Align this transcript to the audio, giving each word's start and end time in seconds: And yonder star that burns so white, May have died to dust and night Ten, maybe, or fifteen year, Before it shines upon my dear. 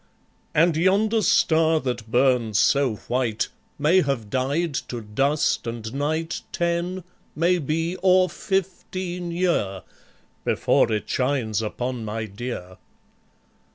And 0.55 0.75
yonder 0.75 1.21
star 1.21 1.79
that 1.81 2.09
burns 2.09 2.57
so 2.57 2.95
white, 3.07 3.49
May 3.77 4.01
have 4.01 4.31
died 4.31 4.73
to 4.89 5.01
dust 5.01 5.67
and 5.67 5.93
night 5.93 6.41
Ten, 6.51 7.03
maybe, 7.35 7.95
or 7.97 8.27
fifteen 8.27 9.29
year, 9.29 9.83
Before 10.43 10.91
it 10.91 11.07
shines 11.07 11.61
upon 11.61 12.03
my 12.03 12.25
dear. 12.25 12.79